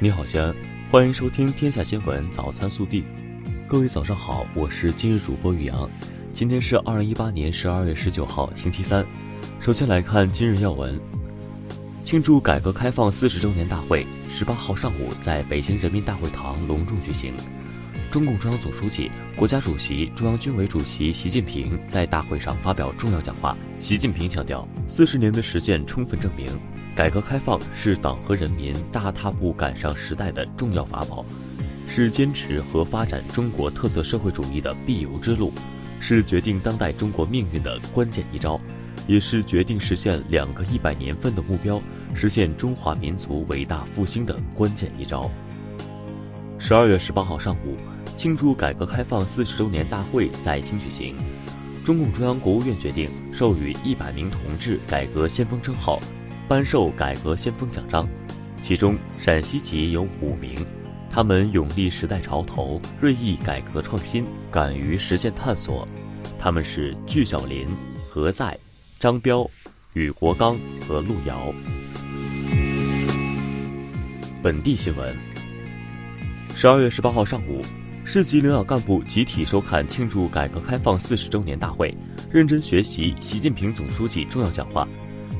[0.00, 0.54] 你好，西安，
[0.92, 3.02] 欢迎收听《天下新闻早餐速递》。
[3.66, 5.90] 各位早上好，我是今日主播宇阳。
[6.32, 9.04] 今天是二零一八年十二月十九号，星期三。
[9.58, 10.96] 首先来看今日要闻。
[12.04, 17.34] 庆祝改革开放四十周年大会十八号上午在北京人民大会堂隆重举行。
[18.08, 23.56] 中共中央总书记、国家主席、中央军委主席习近平在大会上发表重要讲话。
[23.80, 26.46] 习近平强调，四十年的实践充分证明。
[26.98, 31.24] 改革开放是党和人民大踏步赶上时代的重要法宝，
[31.88, 35.52] 是坚持和发展中国特色社会主义的必由之路，
[36.00, 38.60] 是决定当代中国命运的关键一招，
[39.06, 41.80] 也是决定实现两个一百年奋斗目标、
[42.16, 45.30] 实现中华民族伟大复兴的关键一招。
[46.58, 47.76] 十二月十八号上午，
[48.16, 51.14] 庆祝改革开放四十周年大会在京举行，
[51.84, 56.00] 中共中央、国务院决定授予一百名同志改革先锋称号。
[56.48, 58.08] 颁授改革先锋奖章，
[58.62, 60.50] 其中陕西籍有五名，
[61.10, 65.86] 他们勇立时代潮头，锐意改革创新，敢于实践探索。
[66.38, 67.66] 他们是巨小林、
[68.08, 68.58] 何在、
[68.98, 69.46] 张彪、
[69.92, 70.56] 宇国刚
[70.88, 71.52] 和路遥。
[74.42, 75.14] 本地新闻：
[76.56, 77.60] 十二月十八号上午，
[78.06, 81.94] 市级领导干部集体收看庆祝改革开放四十周年大会，
[82.32, 84.88] 认真学习习近平总书记重要讲话。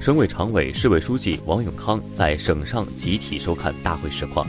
[0.01, 4.47] 省委常委、市委书记王永康在省上集体收看大会实况，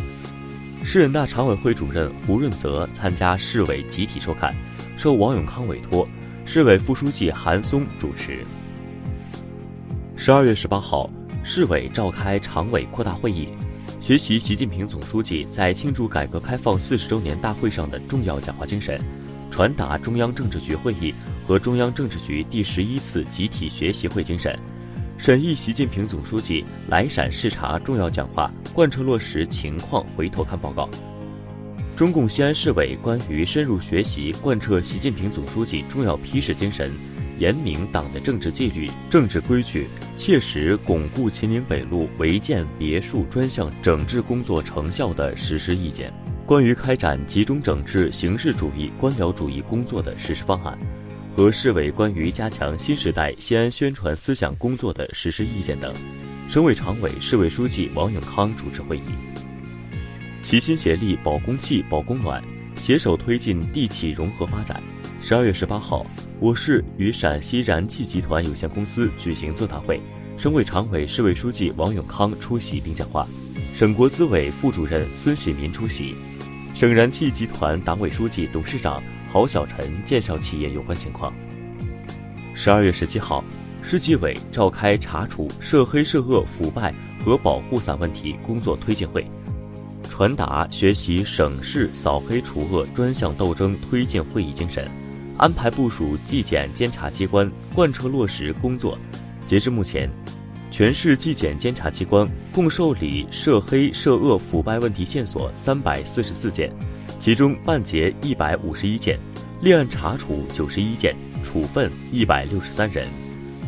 [0.84, 4.56] 市人大常委会主任胡润泽参加市委集体收看，
[4.96, 6.08] 受王永康委托，
[6.46, 8.46] 市委副书记韩松主持。
[10.16, 11.10] 十二月十八号，
[11.44, 13.50] 市委召开常委扩大会议，
[14.00, 19.02] 学习习近平总书记在庆祝改革开放四十周年大会上的重要讲话精神，
[19.50, 21.12] 传达中央政治局会议
[21.48, 24.58] 和中央政治局第十一次集体学习会精神。
[25.20, 30.90] 审议习近平总书记来陕视察重要讲话贯彻落实情况回头看报告。
[31.98, 36.90] 中共西安市委关于深入学习贯彻习近平总书记重要批示精神，
[37.38, 46.14] 严明党的政治纪律、政治规矩，切实巩固秦岭北路违建别墅专项整治工作成效的实施意见，
[46.46, 50.80] 关于开展集中整治形式主义官僚主义工作的实施方案。
[51.40, 55.94] 和市委关于加强新时代西安宣传思想工作的实施意见等，
[56.50, 59.04] 省委常委、市委书记王永康主持会议。
[60.42, 62.44] 齐心协力保供气、保供暖，
[62.76, 64.84] 携手推进地气融合发展。
[65.22, 66.06] 十二月十八号，
[66.42, 70.02] 我市与陕西燃气集团有限公司举行座谈会，
[70.38, 73.26] 省委常委、市委书记王永康出席并讲话，
[73.78, 76.16] 省国资委副主任孙喜民出席，
[76.76, 79.02] 省燃气集团党委书记、董事长。
[79.32, 81.34] 郝小晨介绍企业有关情况。
[82.56, 83.44] 十二月十七号，
[83.82, 89.26] 市纪委召开查处涉黑涉恶腐败和保护伞问题工作推进会，
[90.10, 94.90] 传达学习省市扫黑除恶专项斗争推进会议精神，
[95.38, 98.98] 安排部署纪检监察机关贯彻落实工作。
[99.46, 100.10] 截至目前，
[100.72, 106.72] 全市纪检监察机关共受理涉黑涉恶腐败问题线索三百四十四件。
[107.20, 109.20] 其中办结一百五十一件，
[109.62, 111.14] 立案查处九十一件，
[111.44, 113.08] 处分一百六十三人，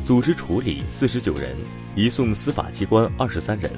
[0.05, 1.53] 组织处理四十九人，
[1.93, 3.69] 移送司法机关二十三人，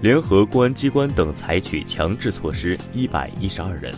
[0.00, 3.92] 联合公安机关等采取强制措施一百一十二人。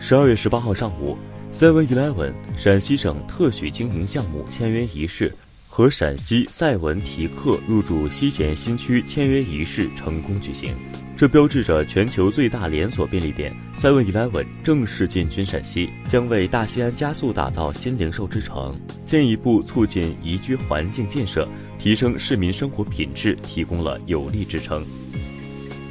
[0.00, 1.16] 十二月十八号上午
[1.52, 5.30] ，Seven Eleven 陕西省特许经营项目签约仪式
[5.68, 10.74] 和陕西赛文提克入驻西咸新区签约仪式成功举行。
[11.24, 21.48] 这标志着全球最大连锁便利店 Seven Eleven 正式进军陕西，将为大西安加速打造新零售之城，进一步促进宜居环境建设，
[21.78, 24.84] 提升市民生活品质提供了有力支撑。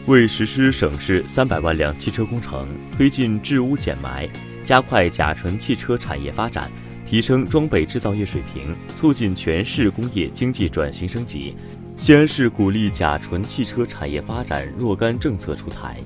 [0.05, 4.29] 为实施省市三百万辆汽车工程，推进治污减霾，
[4.63, 6.71] 加快甲醇汽车产业发展，
[7.07, 11.55] 提升装备制造业水平，促进全市工业经济转型升级。
[11.95, 15.97] 西安市鼓励甲醇汽车产业发展若干政策出台。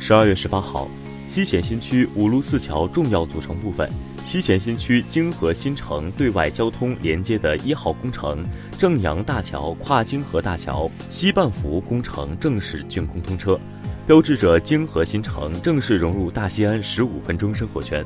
[0.00, 0.88] 十二月十八号，
[1.28, 3.88] 西咸新区五路四桥重要组成部分——
[4.26, 8.44] 西咸新区泾河新城对外交通连接的一号工程
[8.76, 13.60] 正阳大桥跨泾河大桥西半幅工程正式竣工通车，
[14.04, 18.04] 标志着泾河新城正式融入大西安十五分钟生活圈。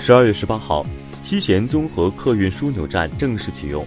[0.00, 0.84] 十二月十八号，
[1.22, 3.86] 西咸综合客运枢纽站正式启用。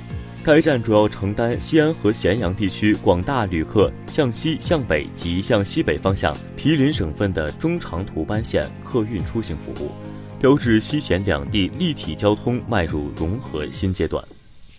[0.52, 9.92] 该站主要承担西安和咸阳地区广大旅客向西、向北及向西北方向毗邻省份的中长途班线客运出行服务，
[10.40, 14.24] 标志西咸两地立体交通迈入融合新阶段。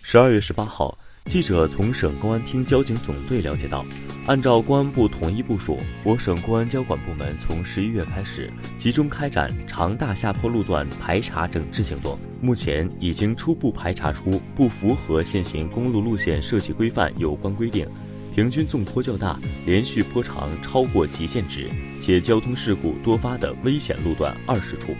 [0.01, 0.93] 十二月十八号，
[1.25, 3.85] 记者从省公安厅交警总队了解到，
[4.27, 12.17] 按照公安部统一部署，我省公安交管部门从十一月开始集中开展长大下坡路段排查整治行动。
[12.41, 17.87] 目前已经初步排查出不符合现行公路路线设计规范有关规定，
[18.35, 21.69] 平均纵坡较大、连续坡长超过极限值
[22.01, 24.93] 且交通事故多发的危险路段二十处。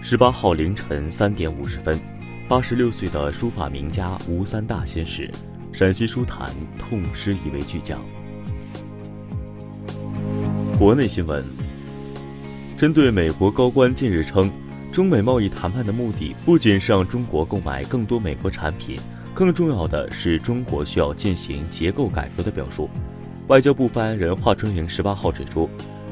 [0.00, 1.98] 十八号凌晨三点五十分。
[2.48, 5.30] 八十六岁的书法名家吴三大仙逝，
[5.70, 8.02] 陕西书坛痛失一位巨匠。
[10.78, 11.44] 国内新闻：
[12.78, 14.50] 针对美国高官近日称，
[14.90, 18.98] 中美贸易谈判的目的不仅是让中国购买更多美国产品，
[19.34, 22.88] 更重要的是中国需要进行结构改革的表述，
[23.48, 25.68] 外交部发言人华春莹十八号指出。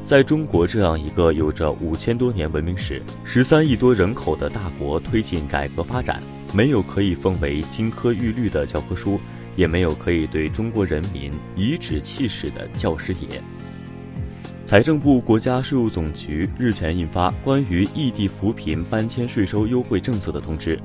[0.07, 6.23] 在中国这样一个有着五千多年文明史、十三亿多人口的大国推进改革发展，
[6.55, 9.19] 没有可以奉为金科玉律的教科书，
[9.57, 13.43] 也没有可以对中国人民颐指气使的教师爷。
[14.65, 20.81] 财政部、国家税务总局日前印发关于异地扶贫搬迁税收优惠政策的通知，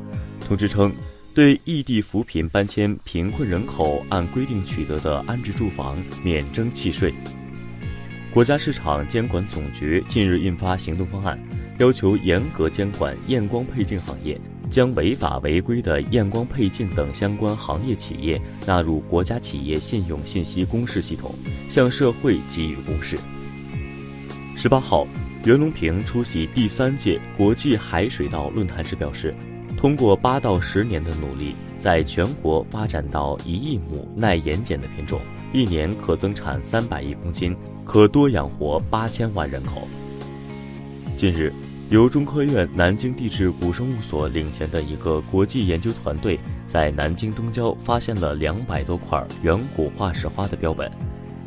[0.48, 0.92] 通知称，
[1.36, 7.14] 对异地扶贫搬迁贫困人口按规定取得的安置住房免征契税。
[8.34, 11.38] 国家市场监管总局近日印发行动方案，
[11.80, 14.40] 要求严格监管验光配镜行业，
[14.70, 21.36] 将违法违规的验光配镜等相关行业企业纳入国家企业信用信息公示系统，
[21.70, 23.20] 向社会给予公示。
[24.56, 25.06] 十八号，
[25.44, 29.36] 袁隆平出席第三届国际海水稻论坛时表示，
[29.76, 35.20] 通过八到十年的努力，在全国发展到一亿亩耐盐碱的品种，
[35.54, 37.56] 一年可增产三百亿公斤。
[37.84, 39.86] 可多养活八千万人口。
[41.18, 41.52] 近日，
[41.90, 50.90] 由中科院南京地质古生物所领衔的一个国际研究团队，在南京东郊发现了两百多块远古化石花的标本。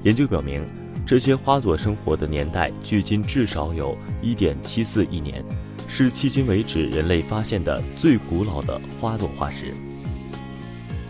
[0.03, 0.63] 研究表明，
[1.07, 5.43] 这些花朵生活的年代距今至少有一点七四亿年，
[5.89, 9.73] 是迄今为止人类发现的最古老的花朵化石。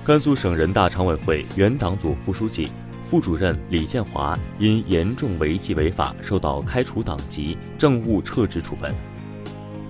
[0.04, 2.68] 甘肃省人大常委会原党组副书记。
[3.04, 8.92] 副主任李建华因严重违纪违法受到开除党籍、政务撤职处分。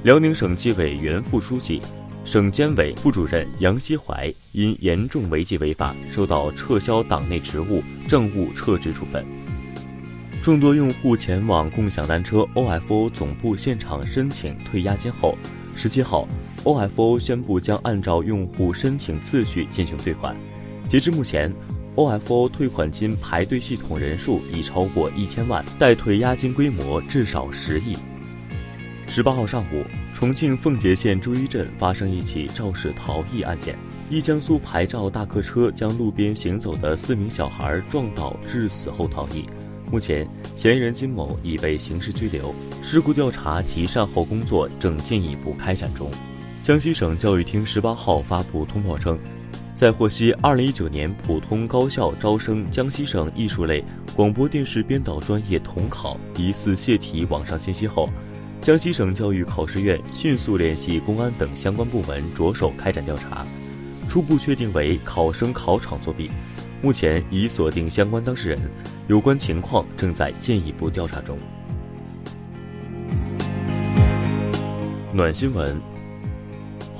[0.03, 1.81] 辽宁省纪委原副书记、
[2.25, 9.25] 省监委副主任杨希怀因严重违纪违法受到撤销党内职务、政务撤职处分。
[10.43, 15.39] 众多用户前往共享单车 OFO 总部现场申请退押金后，
[15.75, 16.29] 十七号
[16.65, 20.37] ，OFO 宣布将按照用户申请次序进行退款。
[20.89, 21.51] 截至目前。
[21.97, 27.97] OFO 退款金排队系统人数已超过一千万，待退押金规模至少十亿。
[29.07, 33.77] 十八号上午，重庆奉节县朱一镇发生一起肇事逃逸案件，
[34.11, 39.45] 一江苏牌照大客车将路边行走的四名小孩撞倒致死后逃逸。
[39.93, 42.53] 目前，嫌疑人金某已被刑事拘留，
[42.83, 46.11] 事故调查及善后工作正进一步开展中。
[46.65, 49.17] 江西省教育厅十八号发布通报称。
[49.85, 53.85] 在获悉二零一九年普通高校招生江西省艺术类
[54.17, 58.09] 广播电视编导专业统考疑似泄题网上信息后，
[58.63, 63.45] 江西省教育考试院迅速联系公安等相关部门着手开展调查，
[64.09, 66.31] 初步确定为考生考场作弊，
[66.81, 68.59] 目前已锁定相关当事人，
[69.07, 71.39] 有关情况正在进一步调查中。
[75.13, 75.94] 暖新闻。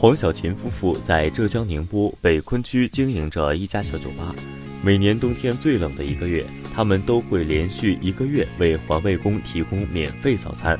[0.05, 4.35] 黄小琴夫妇在浙江宁波北昆区经营着一家小酒吧。
[4.83, 6.45] 每年冬天最冷的一个月，
[6.75, 10.79] 他们都会连续一个月为环卫工提供免费早餐。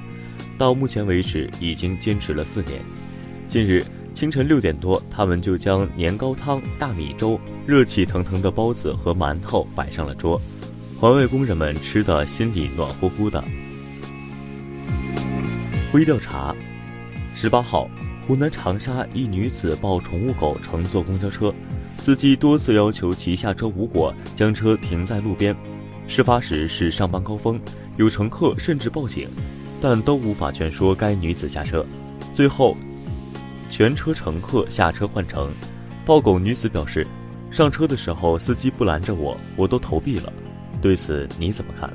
[0.59, 2.83] 到目前为止，已经坚持了四年。
[3.49, 10.39] 近日清晨六点多，他们就将年糕汤、大米粥、热气腾腾的包子和馒头摆上了桌。
[11.01, 13.43] 环卫工人们吃的心里暖乎乎的。
[15.95, 16.55] 微调查，
[17.35, 17.89] 十八号。
[18.27, 21.55] 湖南长沙一女子抱宠物狗乘坐公交车，
[21.99, 25.55] 司机多次要求其下车无果，将车停在路边。
[26.09, 27.61] 事发时是上班高峰，
[27.97, 29.29] 有乘客甚至报警，
[29.81, 31.85] 但都无法劝说该女子下车。
[32.33, 32.77] 最后，
[33.69, 35.51] 全车乘客下车换乘。
[36.07, 37.07] 抱狗女子表示，
[37.51, 40.33] 上车的时候司机不拦着我，我都投币了。
[40.81, 41.95] 对此你怎么看？